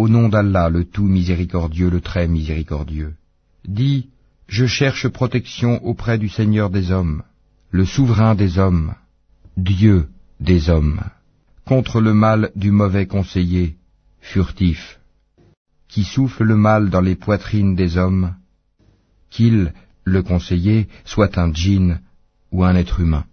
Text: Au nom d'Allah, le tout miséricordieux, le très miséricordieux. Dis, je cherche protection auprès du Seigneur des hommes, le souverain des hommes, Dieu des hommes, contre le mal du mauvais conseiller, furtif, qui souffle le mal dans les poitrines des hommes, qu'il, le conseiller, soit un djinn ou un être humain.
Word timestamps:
Au 0.00 0.08
nom 0.08 0.28
d'Allah, 0.28 0.68
le 0.68 0.84
tout 0.84 1.08
miséricordieux, 1.08 1.90
le 1.90 2.00
très 2.00 2.28
miséricordieux. 2.28 3.14
Dis, 3.64 4.10
je 4.46 4.64
cherche 4.64 5.08
protection 5.08 5.84
auprès 5.84 6.18
du 6.18 6.28
Seigneur 6.28 6.70
des 6.70 6.92
hommes, 6.92 7.24
le 7.72 7.84
souverain 7.84 8.36
des 8.36 8.60
hommes, 8.60 8.94
Dieu 9.56 10.08
des 10.38 10.70
hommes, 10.70 11.00
contre 11.64 12.00
le 12.00 12.14
mal 12.14 12.52
du 12.54 12.70
mauvais 12.70 13.08
conseiller, 13.08 13.76
furtif, 14.20 15.00
qui 15.88 16.04
souffle 16.04 16.44
le 16.44 16.56
mal 16.56 16.90
dans 16.90 17.00
les 17.00 17.16
poitrines 17.16 17.74
des 17.74 17.96
hommes, 17.96 18.36
qu'il, 19.30 19.72
le 20.04 20.22
conseiller, 20.22 20.86
soit 21.04 21.38
un 21.38 21.52
djinn 21.52 21.98
ou 22.52 22.62
un 22.62 22.76
être 22.76 23.00
humain. 23.00 23.24